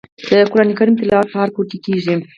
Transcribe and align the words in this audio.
د 0.27 0.31
قران 0.51 0.69
کریم 0.77 0.95
تلاوت 0.99 1.27
په 1.31 1.37
هر 1.41 1.49
کور 1.55 1.65
کې 1.71 1.77
کیږي. 1.85 2.15